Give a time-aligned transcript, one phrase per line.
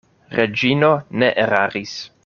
[0.37, 0.89] Reĝino
[1.23, 1.97] ne eraris.